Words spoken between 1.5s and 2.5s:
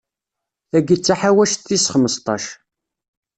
tis xmesṭac.